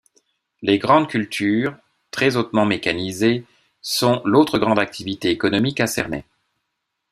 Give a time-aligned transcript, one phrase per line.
[0.63, 1.77] Les grandes cultures,
[2.09, 3.45] très hautement mécanisées,
[3.83, 6.25] sont l'autre grande activité économique à Cernay.